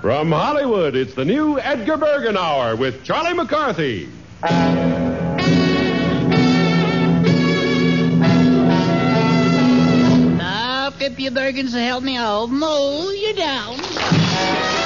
[0.00, 4.08] From Hollywood, it's the new Edgar Bergen Hour with Charlie McCarthy.
[10.38, 14.79] Now, you Bergens will help me oh, out, mow you down.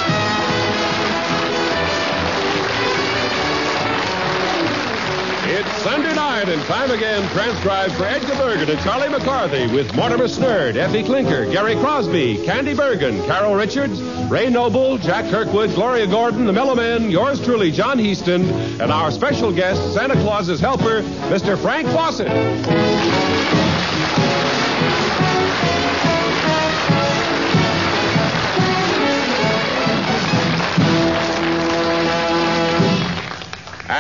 [5.57, 10.25] It's Sunday night and time again transcribed for Edgar Bergen and Charlie McCarthy with Mortimer
[10.25, 16.47] Snerd, Effie Klinker, Gary Crosby, Candy Bergen, Carol Richards, Ray Noble, Jack Kirkwood, Gloria Gordon,
[16.47, 18.43] the Mellomen, yours truly, John Heaston,
[18.81, 21.57] and our special guest, Santa Claus's helper, Mr.
[21.57, 22.94] Frank Fawcett.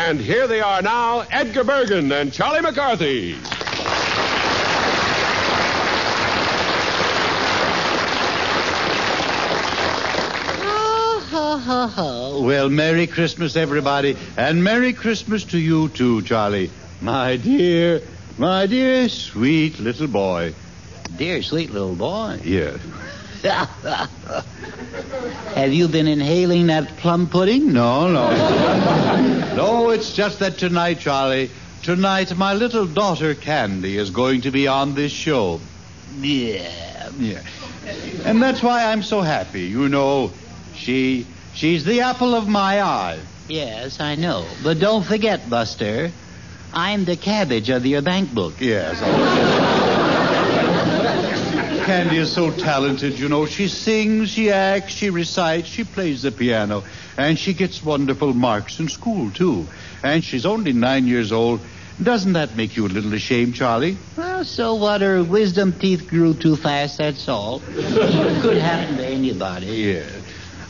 [0.06, 3.32] And here they are now, Edgar Bergen and Charlie McCarthy.
[10.60, 12.38] Ha, ha, ha, ha.
[12.40, 16.70] Well, Merry Christmas, everybody, and Merry Christmas to you, too, Charlie.
[17.00, 18.02] My dear,
[18.36, 20.54] my dear, sweet little boy.
[21.16, 22.40] Dear sweet little boy.
[22.44, 22.78] Yes.
[25.54, 27.74] Have you been inhaling that plum pudding?
[27.74, 28.30] No, no.
[29.56, 31.50] no, it's just that tonight, Charlie,
[31.82, 35.60] tonight my little daughter Candy is going to be on this show.
[36.20, 37.10] Yeah.
[37.18, 37.42] Yeah.
[38.24, 39.64] And that's why I'm so happy.
[39.64, 40.32] You know,
[40.74, 43.18] she she's the apple of my eye.
[43.46, 44.46] Yes, I know.
[44.62, 46.10] But don't forget, Buster,
[46.72, 48.54] I'm the cabbage of your bank book.
[48.58, 49.02] Yes.
[51.84, 53.44] Candy is so talented, you know.
[53.44, 56.82] She sings, she acts, she recites, she plays the piano,
[57.18, 59.68] and she gets wonderful marks in school, too.
[60.02, 61.60] And she's only nine years old.
[62.02, 63.98] Doesn't that make you a little ashamed, Charlie?
[64.16, 65.02] Well, so what?
[65.02, 67.60] Her wisdom teeth grew too fast, that's all.
[67.60, 69.66] Could happen to anybody.
[69.66, 70.06] Yeah.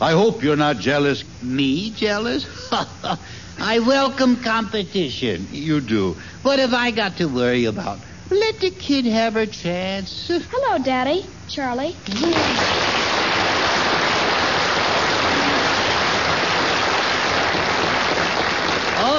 [0.01, 1.23] I hope you're not jealous.
[1.41, 2.45] Me jealous?
[3.57, 5.47] I welcome competition.
[5.51, 6.17] You do.
[6.41, 7.99] What have I got to worry about?
[8.29, 10.27] Let the kid have her chance.
[10.27, 11.25] Hello, Daddy.
[11.47, 11.95] Charlie.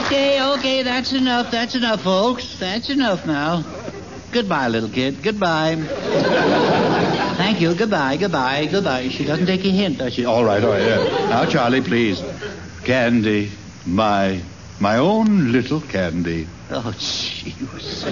[0.06, 1.50] Okay, okay, that's enough.
[1.50, 2.58] That's enough, folks.
[2.58, 3.64] That's enough now.
[4.32, 5.22] Goodbye, little kid.
[5.22, 5.76] Goodbye.
[7.36, 7.74] Thank you.
[7.74, 9.08] Goodbye, goodbye, goodbye.
[9.08, 10.24] She doesn't take a hint, does she?
[10.24, 10.82] All right, all right.
[10.82, 11.28] Yeah.
[11.28, 12.22] Now, Charlie, please.
[12.84, 13.50] Candy,
[13.84, 14.40] my
[14.80, 16.46] my own little Candy.
[16.70, 18.04] Oh, jeez.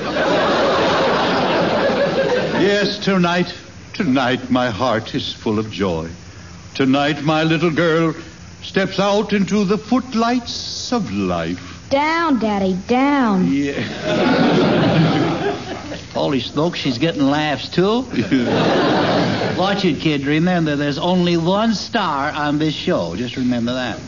[2.61, 3.53] Yes, tonight,
[3.93, 6.09] tonight my heart is full of joy.
[6.75, 8.15] Tonight my little girl
[8.63, 11.87] steps out into the footlights of life.
[11.91, 13.53] Down, Daddy, down.
[13.53, 13.81] Yeah.
[16.15, 18.03] Holy smoke, she's getting laughs, too.
[19.59, 20.27] Watch it, kid.
[20.27, 23.15] Remember, there's only one star on this show.
[23.17, 23.99] Just remember that.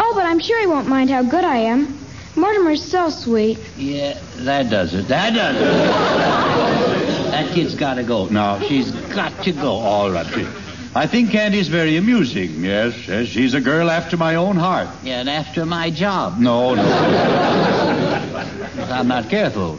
[0.00, 1.98] Oh, but I'm sure he won't mind how good I am.
[2.36, 3.58] Mortimer's so sweet.
[3.76, 5.08] Yeah, that does it.
[5.08, 7.30] That does it.
[7.32, 8.26] that kid's got to go.
[8.26, 9.72] Now, She's got to go.
[9.72, 10.26] all right.
[10.32, 10.46] she-
[10.94, 12.64] I think Candy's very amusing.
[12.64, 14.88] Yes, yes, she's a girl after my own heart.
[15.04, 16.82] Yeah, and after my job, No, no.
[18.90, 19.78] I'm not careful.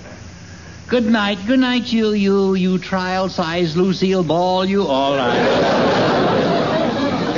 [0.87, 1.39] Good night.
[1.47, 4.65] Good night, you, you, you trial-sized Lucille Ball.
[4.65, 5.37] You all right?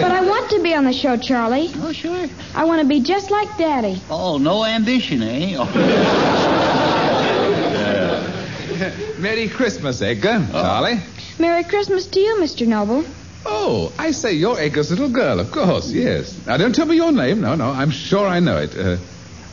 [0.02, 1.70] But I want to be on the show, Charlie.
[1.78, 2.21] Oh, sure.
[2.54, 4.02] I want to be just like Daddy.
[4.10, 5.56] Oh, no ambition, eh?
[9.20, 10.46] Merry Christmas, Edgar.
[10.52, 11.00] Charlie.
[11.40, 12.68] Merry Christmas to you, Mr.
[12.68, 13.06] Noble.
[13.46, 16.46] Oh, I say, you're Edgar's little girl, of course, yes.
[16.46, 17.42] Now, don't tell me your name.
[17.42, 18.78] No, no, I'm sure I know it.
[18.78, 18.98] Uh,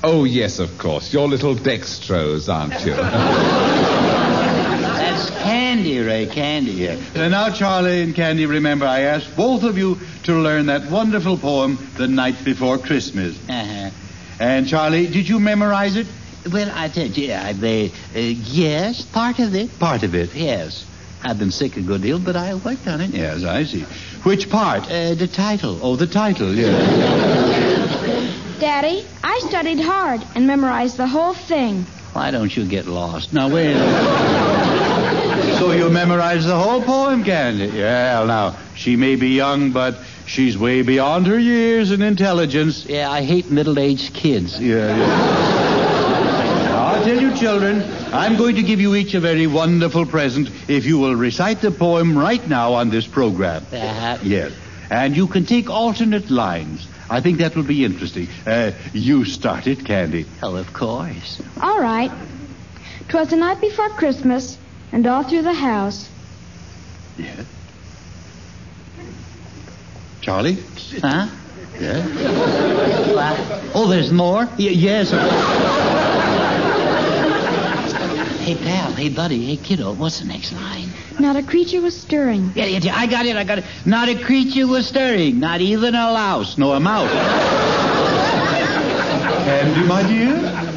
[0.02, 1.12] oh, yes, of course.
[1.12, 2.94] You're little Dextrose, aren't you?
[5.48, 6.26] That's Candy, Ray.
[6.26, 6.72] Candy.
[6.72, 7.00] Yeah.
[7.14, 11.38] And now, Charlie and Candy, remember, I asked both of you to learn that wonderful
[11.38, 13.38] poem, The Night Before Christmas.
[13.48, 13.90] Uh-huh.
[14.40, 16.06] And Charlie, did you memorize it?
[16.52, 19.78] Well, I tell you, I, they, uh, yes, part of it.
[19.78, 20.34] Part of it.
[20.34, 20.84] Yes.
[21.22, 23.10] I've been sick a good deal, but I worked on it.
[23.10, 23.82] Yes, I see.
[24.22, 24.84] Which part?
[24.84, 25.78] Uh, the title.
[25.82, 26.76] Oh, the title, yes.
[28.60, 31.84] Daddy, I studied hard and memorized the whole thing.
[32.12, 33.32] Why don't you get lost?
[33.32, 34.44] Now, wait a minute.
[35.58, 37.66] so you memorized the whole poem, Candy?
[37.66, 42.86] Yeah, now, she may be young, but she's way beyond her years in intelligence.
[42.86, 44.60] Yeah, I hate middle-aged kids.
[44.60, 46.74] Yeah, yeah.
[46.94, 47.82] I'll tell you, children,
[48.12, 51.70] I'm going to give you each a very wonderful present if you will recite the
[51.70, 53.64] poem right now on this program.
[53.72, 54.18] Uh-huh.
[54.22, 54.52] Yes.
[54.90, 56.86] And you can take alternate lines.
[57.10, 58.28] I think that will be interesting.
[58.46, 60.26] Uh, you start it, Candy.
[60.42, 61.40] Oh, of course.
[61.60, 62.10] All right.
[63.08, 64.58] 'Twas the night before Christmas,
[64.92, 66.08] and all through the house.
[67.16, 67.46] Yes.
[70.20, 70.58] Charlie?
[71.00, 71.28] Huh?
[71.80, 73.14] Yes.
[73.14, 73.38] What?
[73.74, 74.44] Oh, there's more?
[74.44, 75.10] Y- yes.
[78.40, 78.92] hey, pal.
[78.92, 79.46] Hey, buddy.
[79.46, 79.94] Hey, kiddo.
[79.94, 80.90] What's the next line?
[81.20, 82.52] Not a creature was stirring.
[82.54, 83.36] Yeah, yeah, yeah, I got it.
[83.36, 83.64] I got it.
[83.86, 85.38] Not a creature was stirring.
[85.40, 86.58] Not even a louse.
[86.58, 87.10] nor a mouse.
[89.44, 90.67] Candy, my dear?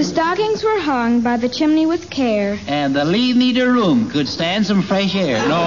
[0.00, 2.58] The stockings were hung by the chimney with care.
[2.66, 5.46] And the leave me the room could stand some fresh air.
[5.46, 5.60] No.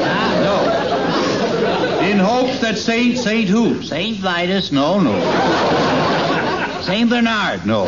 [0.00, 0.38] Ah,
[2.00, 2.06] no.
[2.06, 3.82] In hopes that Saint, Saint who?
[3.82, 4.70] Saint Vitus.
[4.70, 5.18] No, no.
[6.82, 7.66] Saint Bernard.
[7.66, 7.86] No.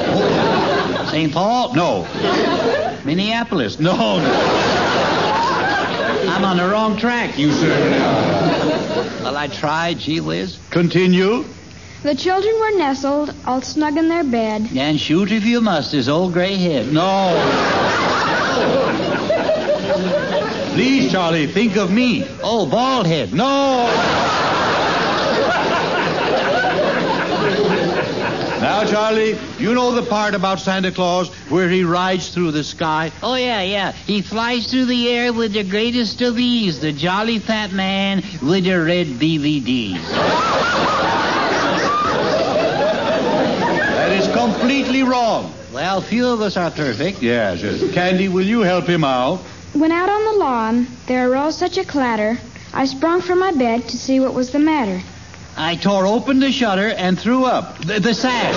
[1.09, 1.73] Saint Paul.
[1.77, 2.03] No.
[3.05, 3.79] Minneapolis.
[3.79, 4.33] No, no.
[6.29, 7.39] I'm on the wrong track.
[7.39, 9.23] You certainly are.
[9.23, 10.01] Well, I tried.
[10.01, 10.59] Gee whiz.
[10.71, 11.45] Continue.
[12.03, 14.71] The children were nestled, all snug in their bed.
[14.75, 16.91] And shoot if you must, his old gray head.
[16.93, 17.37] No.
[20.73, 22.27] Please, Charlie, think of me.
[22.43, 23.35] Oh, bald head.
[23.35, 23.87] No.
[28.61, 33.13] Now, Charlie, you know the part about Santa Claus where he rides through the sky?
[33.23, 33.93] Oh, yeah, yeah.
[33.93, 38.65] He flies through the air with the greatest of ease, the jolly fat man with
[38.65, 40.01] the red BVDs.
[43.97, 45.53] That is completely wrong.
[45.73, 47.23] Well, few of us are perfect.
[47.23, 47.93] Yes, yes.
[47.93, 49.39] Candy, will you help him out?
[49.73, 52.39] When out on the lawn, there arose such a clatter,
[52.73, 55.03] I sprung from my bed to see what was the matter.
[55.57, 58.57] I tore open the shutter and threw up the, the sash.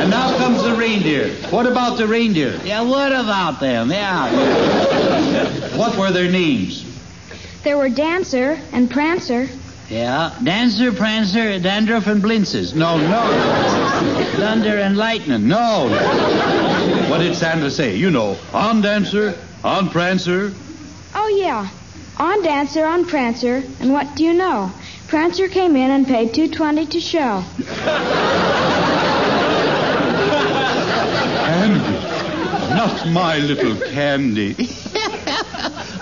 [0.00, 1.30] And now comes the reindeer.
[1.50, 2.60] What about the reindeer?
[2.64, 3.90] Yeah, what about them?
[3.90, 4.30] Yeah.
[5.76, 6.93] What were their names?
[7.64, 9.48] There were Dancer and Prancer.
[9.88, 10.38] Yeah.
[10.42, 12.74] Dancer, Prancer, Dandruff, and Blintzes.
[12.74, 13.22] No, no.
[14.36, 15.48] Thunder and Lightning.
[15.48, 15.88] No.
[17.08, 17.96] What did Santa say?
[17.96, 20.52] You know, on Dancer, on Prancer.
[21.14, 21.68] Oh, yeah.
[22.18, 24.70] On Dancer, on Prancer, and what do you know?
[25.08, 27.44] Prancer came in and paid two twenty to show.
[31.44, 32.74] Candy.
[32.74, 34.54] Not my little Candy.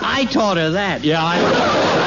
[0.03, 1.03] I taught her that.
[1.03, 2.03] Yeah, I...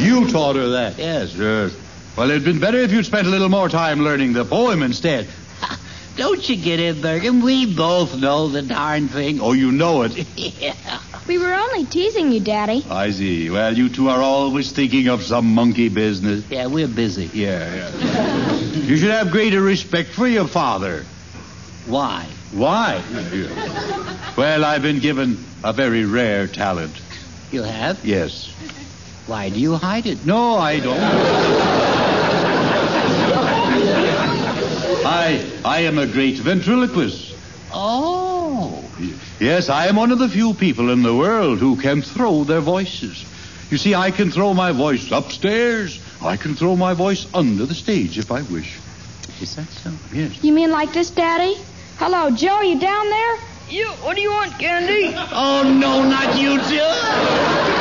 [0.00, 0.98] You taught her that.
[0.98, 1.34] Yes.
[1.34, 1.76] Yes.
[2.16, 5.28] Well, it'd been better if you'd spent a little more time learning the poem instead.
[6.16, 7.42] Don't you get it, Bergen?
[7.42, 9.40] We both know the darn thing.
[9.40, 10.16] Oh, you know it.
[10.36, 10.74] yeah.
[11.28, 12.84] We were only teasing you, Daddy.
[12.88, 13.50] I see.
[13.50, 16.44] Well, you two are always thinking of some monkey business.
[16.50, 17.30] Yeah, we're busy.
[17.32, 18.56] Yeah, yeah.
[18.56, 21.04] you should have greater respect for your father.
[21.88, 22.26] Why?
[22.52, 23.02] Why?
[24.36, 26.94] Well, I've been given a very rare talent.
[27.50, 28.04] You have?
[28.04, 28.52] Yes.
[29.26, 30.24] Why do you hide it?
[30.26, 30.98] No, I don't.
[35.06, 37.34] I I am a great ventriloquist.
[37.72, 38.84] Oh.
[39.40, 42.60] Yes, I am one of the few people in the world who can throw their
[42.60, 43.24] voices.
[43.70, 46.00] You see, I can throw my voice upstairs.
[46.22, 48.78] I can throw my voice under the stage if I wish.
[49.40, 49.92] Is that so?
[50.12, 50.42] Yes.
[50.42, 51.56] You mean like this, Daddy?
[52.00, 53.38] Hello, Joe, you down there?
[53.68, 55.12] You, what do you want, Candy?
[55.32, 57.77] Oh, no, not you two.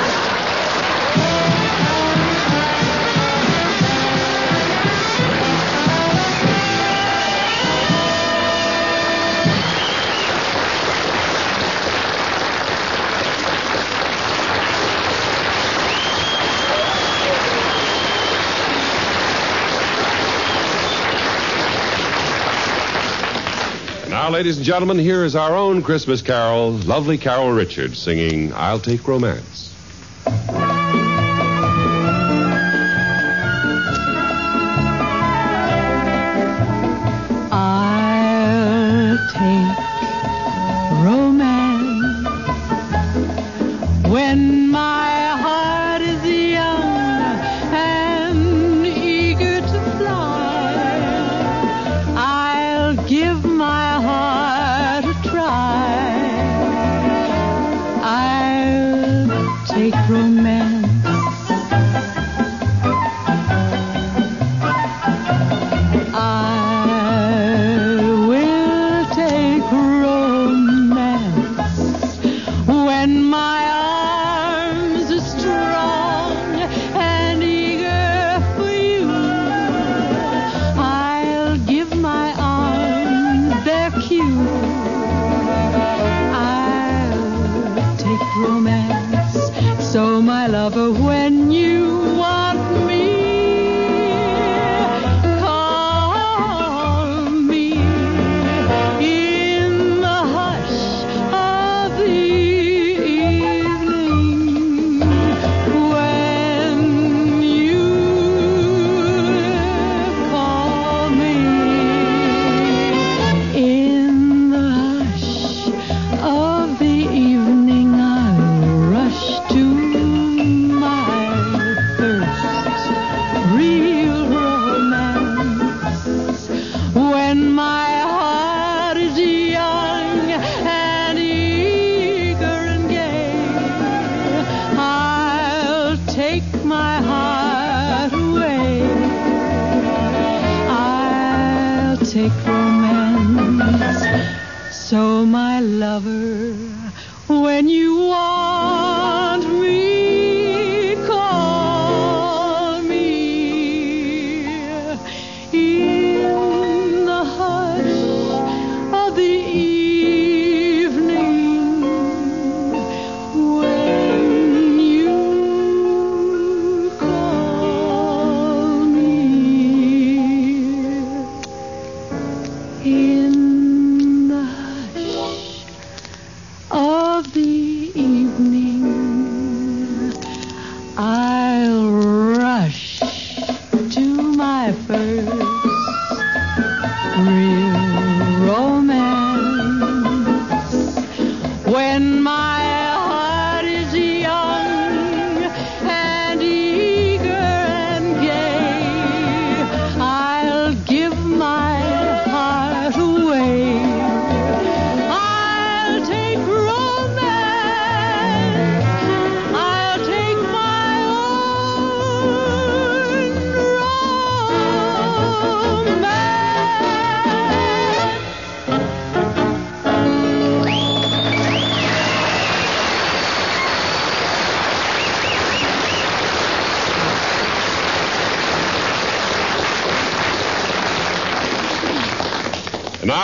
[24.28, 28.78] Now, ladies and gentlemen, here is our own Christmas carol, lovely Carol Richards singing I'll
[28.78, 29.74] Take Romance.
[30.26, 30.67] I'll take romance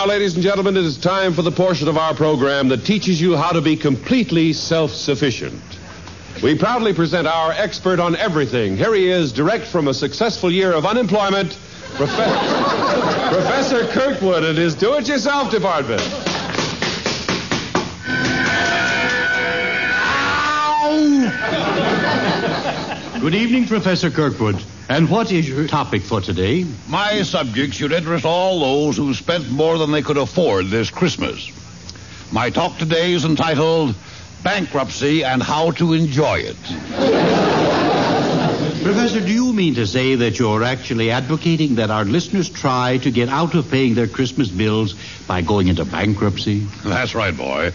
[0.04, 3.18] now, ladies and gentlemen, it is time for the portion of our program that teaches
[3.18, 5.58] you how to be completely self sufficient.
[6.42, 8.76] We proudly present our expert on everything.
[8.76, 11.56] Here he is, direct from a successful year of unemployment,
[11.96, 16.02] Profe- Professor Kirkwood and his do it yourself department.
[23.20, 24.62] Good evening, Professor Kirkwood.
[24.88, 26.66] And what is your topic for today?
[26.88, 31.50] My subject should interest all those who spent more than they could afford this Christmas.
[32.32, 33.94] My talk today is entitled
[34.42, 36.56] Bankruptcy and How to Enjoy It.
[38.82, 43.10] Professor, do you mean to say that you're actually advocating that our listeners try to
[43.10, 44.94] get out of paying their Christmas bills
[45.26, 46.66] by going into bankruptcy?
[46.84, 47.72] That's right, boy.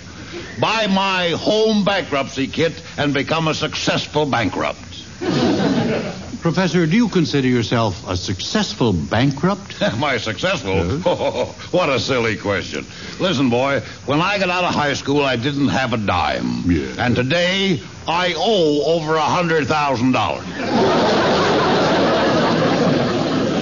[0.59, 4.88] Buy my home bankruptcy kit and become a successful bankrupt.
[6.41, 9.81] Professor, do you consider yourself a successful bankrupt?
[9.81, 10.85] Am I successful?
[11.71, 12.85] what a silly question.
[13.19, 16.71] Listen, boy, when I got out of high school, I didn't have a dime.
[16.71, 16.95] Yeah.
[16.97, 20.47] And today, I owe over a hundred thousand dollars.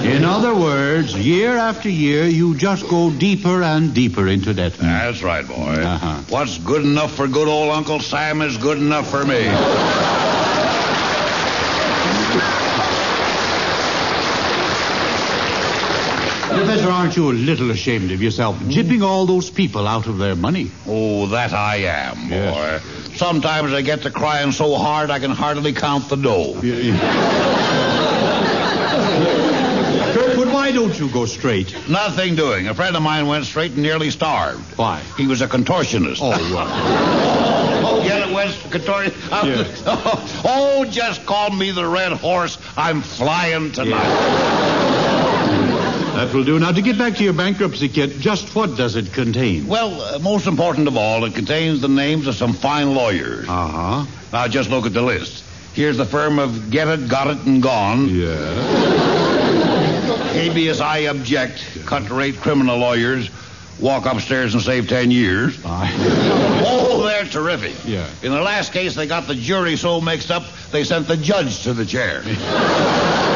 [0.05, 4.73] In other words, year after year, you just go deeper and deeper into debt.
[4.73, 5.55] That's right, boy.
[5.55, 6.21] Uh-huh.
[6.29, 9.47] What's good enough for good old Uncle Sam is good enough for me.
[16.67, 20.36] Professor, aren't you a little ashamed of yourself, jipping all those people out of their
[20.36, 20.69] money?
[20.86, 22.36] Oh, that I am, boy.
[22.36, 22.83] Yes.
[23.15, 26.55] Sometimes I get to crying so hard I can hardly count the dough.
[30.13, 31.74] Kirkwood, why don't you go straight?
[31.88, 32.67] Nothing doing.
[32.67, 34.77] A friend of mine went straight and nearly starved.
[34.77, 35.01] Why?
[35.15, 36.19] He was a contortionist.
[36.21, 37.53] Oh.
[37.89, 39.13] Oh, get it, West Contortion.
[39.31, 42.57] Oh, oh, just call me the red horse.
[42.75, 44.56] I'm flying tonight.
[46.17, 46.57] That will do.
[46.57, 49.67] Now, to get back to your bankruptcy kit, just what does it contain?
[49.67, 53.47] Well, uh, most important of all, it contains the names of some fine lawyers.
[53.47, 54.05] Uh huh.
[54.33, 55.43] Now, just look at the list.
[55.75, 58.09] Here's the firm of Get It, Got It, and Gone.
[58.09, 58.33] Yeah.
[60.33, 61.63] Habeas I object.
[61.86, 63.29] Cut rate criminal lawyers.
[63.79, 65.55] Walk upstairs and save ten years.
[65.63, 67.75] Oh, they're terrific.
[67.86, 68.09] Yeah.
[68.24, 71.62] In the last case, they got the jury so mixed up, they sent the judge
[71.62, 72.24] to the chair.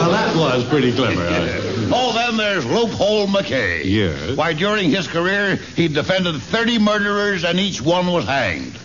[0.00, 1.66] Well, that was pretty clever.
[1.92, 3.82] Oh, then there's Loophole McKay.
[3.84, 4.36] Yes.
[4.36, 8.78] Why, during his career, he defended 30 murderers and each one was hanged.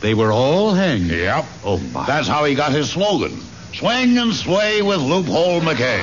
[0.00, 1.10] They were all hanged.
[1.10, 1.44] Yep.
[1.64, 2.06] Oh, my.
[2.06, 3.36] That's how he got his slogan.
[3.74, 6.02] Swing and sway with Loophole McKay.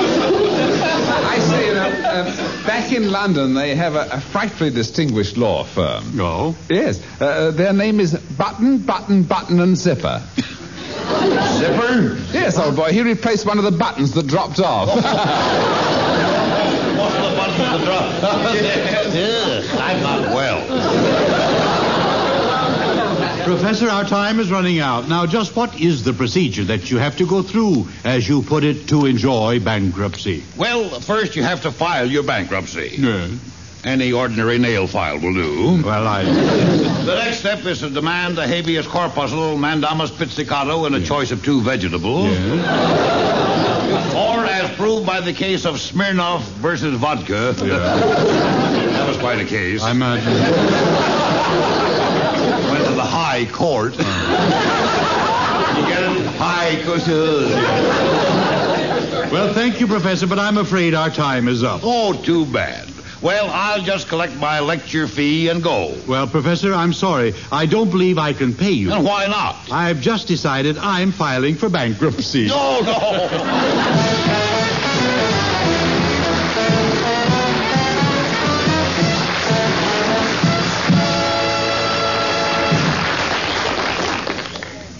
[0.00, 5.62] I say, you know, uh, back in London, they have a, a frightfully distinguished law
[5.64, 6.16] firm.
[6.16, 6.54] No.
[6.70, 7.02] Yes.
[7.20, 10.22] Uh, their name is Button, Button, Button, and Zipper.
[11.58, 12.16] Zipper?
[12.32, 12.92] Yes, old boy.
[12.92, 14.88] He replaced one of the buttons that dropped off.
[16.98, 18.12] What's the button to drop?
[19.80, 20.66] I'm not well.
[23.44, 25.08] Professor, our time is running out.
[25.08, 28.62] Now, just what is the procedure that you have to go through, as you put
[28.62, 30.44] it, to enjoy bankruptcy?
[30.56, 32.96] Well, first you have to file your bankruptcy.
[32.98, 33.30] Yes.
[33.84, 35.82] Any ordinary nail file will do.
[35.84, 36.24] Well, I.
[36.24, 41.44] The next step is to demand a habeas corpuscle, mandamus pizzicato, and a choice of
[41.44, 42.36] two vegetables.
[44.14, 47.52] Or, as proved by the case of Smirnoff versus vodka.
[47.52, 49.80] That was quite a case.
[49.82, 50.32] I imagine.
[52.70, 53.94] Went to the high court.
[53.98, 55.74] Oh.
[55.78, 56.26] you get it?
[56.36, 57.06] High court.
[59.32, 61.82] Well, thank you, Professor, but I'm afraid our time is up.
[61.84, 62.88] Oh, too bad.
[63.20, 65.96] Well, I'll just collect my lecture fee and go.
[66.06, 67.34] Well, Professor, I'm sorry.
[67.50, 68.92] I don't believe I can pay you.
[68.92, 69.56] And why not?
[69.72, 72.46] I've just decided I'm filing for bankruptcy.
[72.46, 73.28] No, no.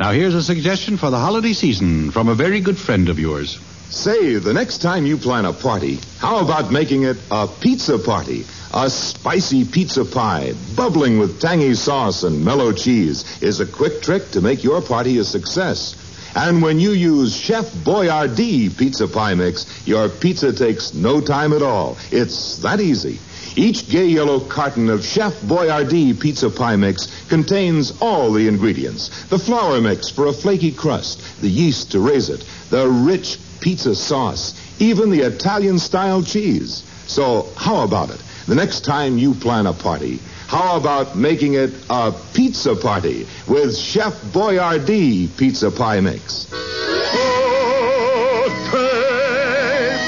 [0.00, 3.58] Now, here's a suggestion for the holiday season from a very good friend of yours.
[3.90, 8.44] Say, the next time you plan a party, how about making it a pizza party?
[8.74, 14.30] A spicy pizza pie, bubbling with tangy sauce and mellow cheese, is a quick trick
[14.32, 15.96] to make your party a success.
[16.36, 21.62] And when you use Chef Boyardee pizza pie mix, your pizza takes no time at
[21.62, 21.96] all.
[22.10, 23.18] It's that easy.
[23.56, 29.24] Each gay yellow carton of Chef Boyardee pizza pie mix contains all the ingredients.
[29.30, 33.94] The flour mix for a flaky crust, the yeast to raise it, the rich pizza
[33.94, 36.82] sauce, even the Italian style cheese.
[37.06, 38.22] So how about it?
[38.46, 43.76] The next time you plan a party, how about making it a pizza party with
[43.76, 46.57] Chef Boyardee pizza pie mix?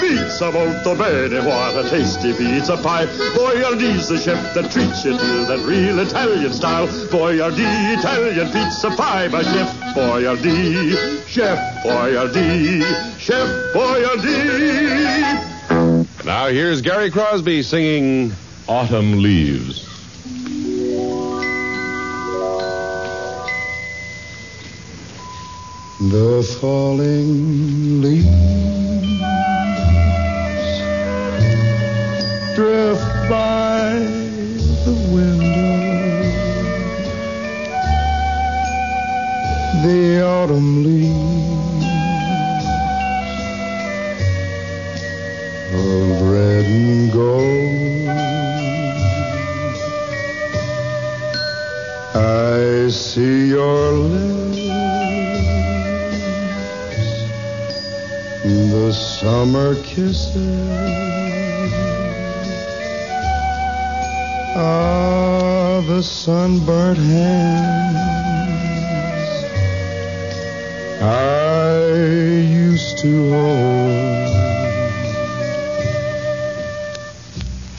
[0.01, 3.05] Pizza molto bene, what a tasty pizza pie.
[3.37, 6.89] Boyardee's the chef that treats you to that real Italian style.
[7.11, 10.97] Boyardee Italian pizza pie by Chef Boyardee.
[11.29, 12.83] Chef Boyardee.
[13.19, 15.21] Chef Boyardee.
[16.25, 18.33] Now here's Gary Crosby singing
[18.69, 19.87] Autumn Leaves.
[26.01, 29.30] The falling leaves
[32.61, 33.89] drift by
[34.85, 35.81] the window.
[39.83, 41.85] The autumn leaves
[45.73, 48.09] of red and gold.
[52.15, 54.59] I see your lips,
[58.45, 61.30] the summer kisses
[64.61, 67.97] of the sunburnt hands
[71.03, 71.93] I
[72.65, 74.29] used to hold.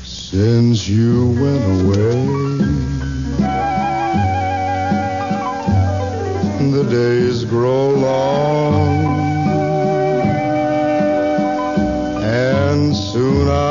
[0.04, 2.16] Since you went away,
[6.72, 8.90] the days grow long,
[12.24, 13.71] and soon I'll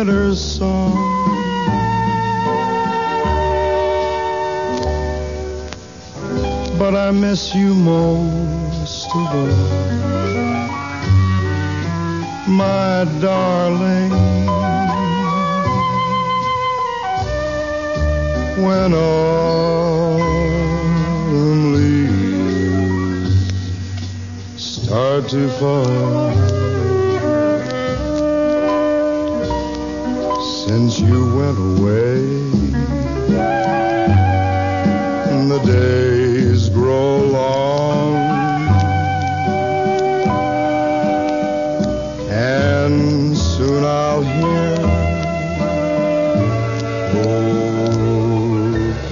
[0.00, 0.96] old winter's song.
[6.78, 9.48] But I miss you most of all
[12.48, 14.10] my darling.
[18.64, 20.22] When autumn
[21.74, 23.34] leaves
[24.56, 26.59] start to fall,
[30.70, 32.18] since you went away,
[35.30, 38.14] And the days grow long.
[42.30, 44.76] and soon I'll hear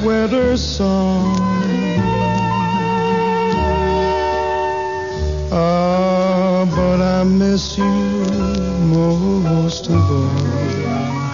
[0.07, 1.35] winter's song.
[5.51, 8.29] Ah, but I miss you
[8.95, 11.28] most of all,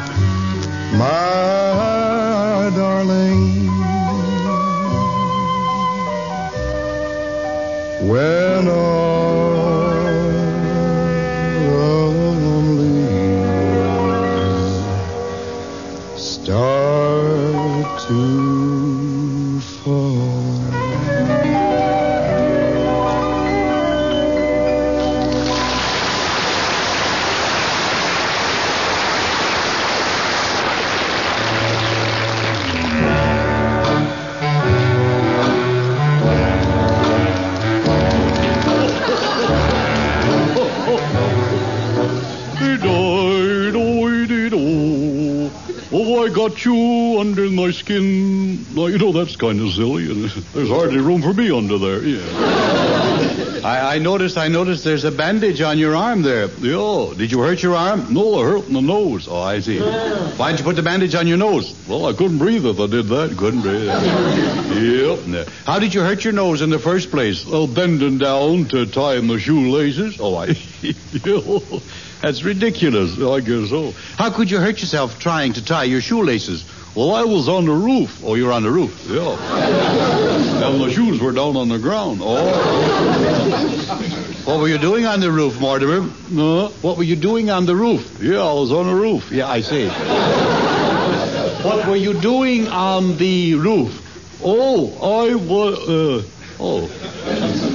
[0.98, 3.66] my darling.
[8.08, 8.68] When
[46.54, 48.62] got you under my skin.
[48.74, 50.10] Now, you know, that's kind of silly.
[50.10, 52.02] and There's hardly room for me under there.
[52.04, 53.60] Yeah.
[53.64, 56.46] I, I noticed, I noticed there's a bandage on your arm there.
[56.60, 57.12] Yeah.
[57.16, 58.12] Did you hurt your arm?
[58.12, 59.26] No, I hurt my nose.
[59.28, 59.80] Oh, I see.
[59.80, 61.74] Why'd you put the bandage on your nose?
[61.88, 63.36] Well, I couldn't breathe if I did that.
[63.36, 63.86] Couldn't breathe.
[63.88, 65.48] Yep.
[65.66, 67.44] How did you hurt your nose in the first place?
[67.44, 70.18] Well, bending down to tie my shoelaces.
[70.20, 70.54] Oh, I.
[72.24, 73.20] That's ridiculous.
[73.20, 73.92] I guess so.
[74.16, 76.64] How could you hurt yourself trying to tie your shoelaces?
[76.94, 78.22] Well, I was on the roof.
[78.24, 79.04] Oh, you're on the roof.
[79.06, 79.36] Yeah.
[80.64, 82.20] and the shoes were down on the ground.
[82.22, 82.46] Oh.
[84.46, 86.10] What were you doing on the roof, Mortimer?
[86.30, 86.68] No.
[86.80, 88.18] What were you doing on the roof?
[88.22, 89.30] Yeah, I was on the roof.
[89.30, 89.88] Yeah, I see.
[91.62, 94.00] what were you doing on the roof?
[94.42, 95.78] Oh, I was.
[95.86, 96.22] Uh,
[96.58, 96.88] oh.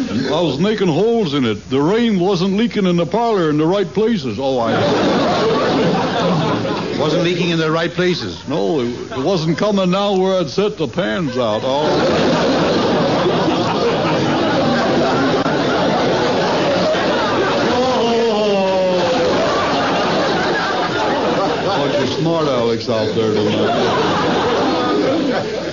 [0.09, 1.69] I was making holes in it.
[1.69, 4.39] The rain wasn't leaking in the parlor in the right places.
[4.39, 4.73] Oh, I.
[6.99, 8.47] wasn't leaking in the right places.
[8.47, 11.61] No, it, it wasn't coming down where I'd set the pans out.
[11.63, 11.85] Oh.
[21.65, 23.99] Bunch of smart Alex out there tonight.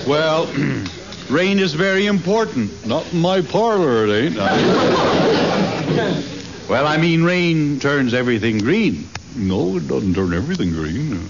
[0.07, 0.45] Well,
[1.29, 2.85] rain is very important.
[2.85, 4.37] Not in my parlor, it ain't.
[6.69, 9.07] Well, I mean, rain turns everything green.
[9.37, 11.29] No, it doesn't turn everything green.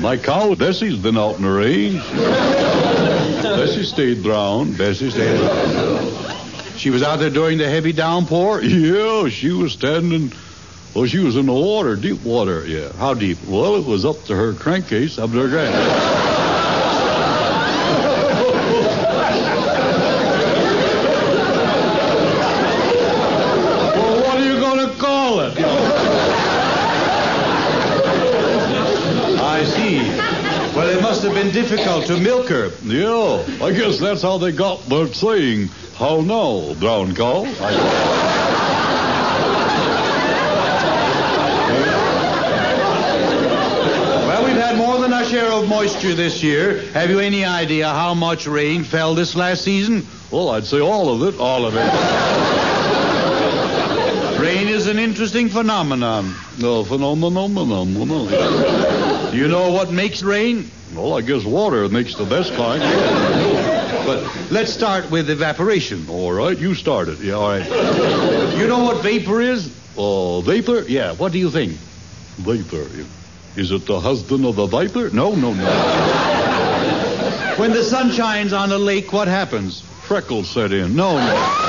[0.00, 1.98] My cow, Bessie's been out in the rain.
[3.42, 4.76] Bessie stayed drowned.
[4.76, 6.36] Bessie stayed drowned.
[6.76, 8.62] She was out there during the heavy downpour?
[8.62, 10.32] Yeah, she was standing.
[10.92, 12.66] Well, she was in the water, deep water.
[12.66, 12.92] Yeah.
[12.94, 13.38] How deep?
[13.46, 16.24] Well, it was up to her crankcase, up to her crankcase.
[22.84, 25.54] well, what are you going to call it?
[29.40, 29.98] I see.
[30.76, 32.70] Well, it must have been difficult to milk her.
[32.82, 37.42] Yeah, I guess that's how they got the saying, how now, brown cow?
[44.22, 46.80] Well, we've had more than our share of moisture this year.
[46.92, 50.06] Have you any idea how much rain fell this last season?
[50.30, 51.38] Well, I'd say all of it.
[51.38, 51.90] All of it.
[54.40, 56.34] rain is an interesting phenomenon.
[56.58, 59.30] No, phenomenon, phenomenon.
[59.30, 60.70] Do you know what makes rain?
[60.94, 62.80] Well, I guess water makes the best kind.
[64.06, 66.06] But let's start with evaporation.
[66.08, 67.18] All right, you start it.
[67.20, 68.56] Yeah, all right.
[68.56, 69.74] You know what vapor is?
[69.96, 70.82] Oh, uh, vapor?
[70.82, 71.72] Yeah, what do you think?
[72.38, 72.86] Vapor.
[73.56, 75.10] Is it the husband of the viper?
[75.10, 75.64] No, no, no.
[77.56, 79.80] when the sun shines on a lake, what happens?
[80.02, 80.94] Freckles set in.
[80.94, 81.63] No, no.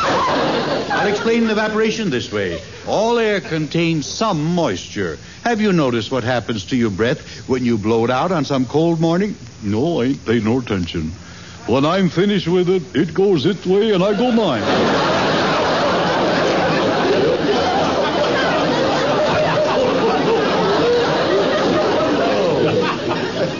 [1.05, 2.59] I'll explain evaporation this way.
[2.87, 5.19] All air contains some moisture.
[5.43, 8.65] Have you noticed what happens to your breath when you blow it out on some
[8.65, 9.35] cold morning?
[9.61, 11.11] No, I ain't paid no attention.
[11.67, 14.63] When I'm finished with it, it goes its way and I go mine.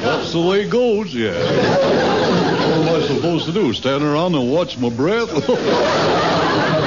[0.02, 1.32] That's the way it goes, yeah.
[1.32, 3.72] What am I supposed to do?
[3.74, 5.30] Stand around and watch my breath?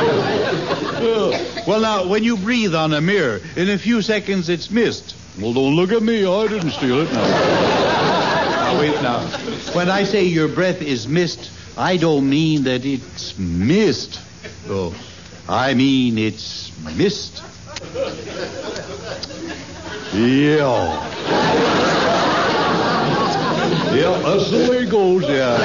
[1.67, 5.15] Well, now, when you breathe on a mirror, in a few seconds it's mist.
[5.41, 6.27] Well, don't look at me.
[6.27, 7.13] I didn't steal it.
[7.13, 7.27] Now,
[8.73, 9.21] now wait now.
[9.75, 14.21] When I say your breath is mist, I don't mean that it's mist.
[14.69, 14.95] Oh,
[15.49, 17.43] I mean it's mist.
[20.13, 21.07] Yeah.
[23.95, 25.57] Yeah, that's the way it goes, yeah.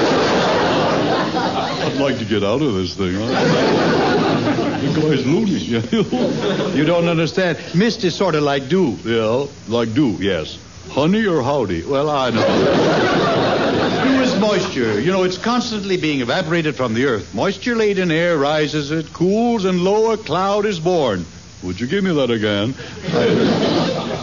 [1.85, 3.15] I'd like to get out of this thing.
[3.15, 4.22] Huh?
[4.55, 6.77] The guy's loony.
[6.77, 7.57] you don't understand.
[7.75, 8.97] Mist is sort of like dew.
[9.03, 10.59] Yeah, like dew, yes.
[10.89, 11.83] Honey or howdy?
[11.83, 12.43] Well, I know.
[14.03, 14.99] dew is moisture.
[14.99, 17.33] You know, it's constantly being evaporated from the earth.
[17.33, 21.25] Moisture-laden air rises, it cools, and lo, a cloud is born.
[21.63, 22.75] Would you give me that again?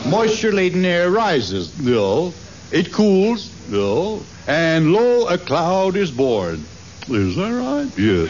[0.10, 2.34] moisture-laden air rises, know.
[2.70, 6.64] It cools, know, and lo, a cloud is born.
[7.08, 7.98] Is that right?
[7.98, 8.28] Yeah.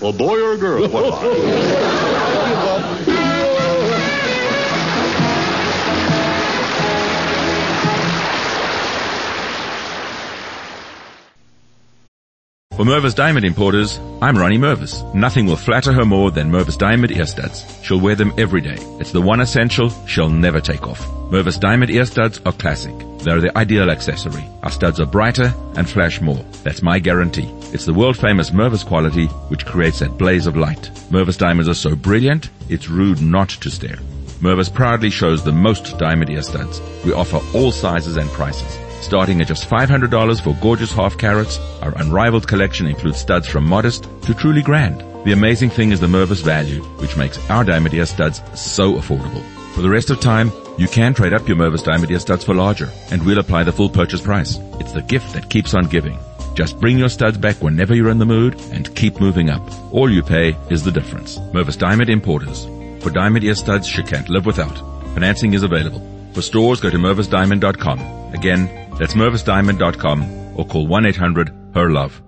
[0.00, 0.88] A boy or a girl?
[0.88, 1.88] Well,
[12.78, 15.02] For Mervis Diamond Importers, I'm Ronnie Mervis.
[15.12, 17.64] Nothing will flatter her more than Mervis Diamond ear studs.
[17.82, 18.76] She'll wear them every day.
[19.00, 21.04] It's the one essential she'll never take off.
[21.32, 22.94] Mervis Diamond ear studs are classic.
[23.18, 24.44] They're the ideal accessory.
[24.62, 26.44] Our studs are brighter and flash more.
[26.62, 27.52] That's my guarantee.
[27.72, 30.88] It's the world famous Mervis quality which creates that blaze of light.
[31.10, 33.98] Mervis diamonds are so brilliant, it's rude not to stare.
[34.38, 36.80] Mervis proudly shows the most diamond ear studs.
[37.04, 38.87] We offer all sizes and prices.
[39.00, 44.08] Starting at just $500 for gorgeous half carats, our unrivaled collection includes studs from modest
[44.22, 45.00] to truly grand.
[45.24, 49.44] The amazing thing is the Mervis value, which makes our diamond ear studs so affordable.
[49.74, 52.54] For the rest of time, you can trade up your Mervis diamond ear studs for
[52.54, 54.58] larger, and we'll apply the full purchase price.
[54.80, 56.18] It's the gift that keeps on giving.
[56.54, 59.62] Just bring your studs back whenever you're in the mood and keep moving up.
[59.92, 61.38] All you pay is the difference.
[61.54, 62.64] Mervis Diamond Importers.
[63.02, 64.76] For diamond ear studs she can't live without.
[65.14, 66.02] Financing is available.
[66.32, 68.34] For stores, go to mervisdiamond.com.
[68.34, 72.27] Again, that's mervisdiamond.com or call 1-800-HER-LOVE.